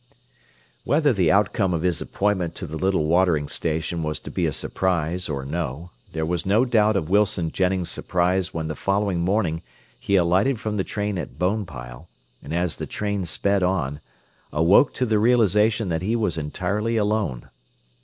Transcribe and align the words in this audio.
Whether 0.83 1.13
the 1.13 1.31
outcome 1.31 1.75
of 1.75 1.83
his 1.83 2.01
appointment 2.01 2.55
to 2.55 2.65
the 2.65 2.75
little 2.75 3.05
watering 3.05 3.47
station 3.47 4.01
was 4.01 4.19
to 4.21 4.31
be 4.31 4.47
a 4.47 4.51
surprise 4.51 5.29
or 5.29 5.45
no, 5.45 5.91
there 6.11 6.25
was 6.25 6.43
no 6.43 6.65
doubt 6.65 6.95
of 6.95 7.07
Wilson 7.11 7.51
Jennings' 7.51 7.91
surprise 7.91 8.51
when 8.51 8.67
the 8.67 8.75
following 8.75 9.19
morning 9.19 9.61
he 9.99 10.15
alighted 10.15 10.59
from 10.59 10.77
the 10.77 10.83
train 10.83 11.19
at 11.19 11.37
Bonepile, 11.37 12.09
and 12.41 12.51
as 12.51 12.77
the 12.77 12.87
train 12.87 13.25
sped 13.25 13.61
on, 13.61 14.01
awoke 14.51 14.91
to 14.95 15.05
the 15.05 15.19
realization 15.19 15.89
that 15.89 16.01
he 16.01 16.15
was 16.15 16.35
entirely 16.35 16.97
alone. 16.97 17.51